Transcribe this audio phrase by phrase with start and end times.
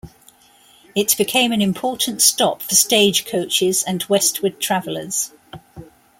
[0.95, 5.31] It became an important stop for stage coaches and westward travelers.